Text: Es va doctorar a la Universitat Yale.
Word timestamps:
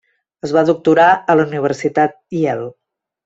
Es 0.45 0.53
va 0.55 0.63
doctorar 0.69 1.05
a 1.33 1.37
la 1.41 1.45
Universitat 1.51 2.17
Yale. 2.41 2.67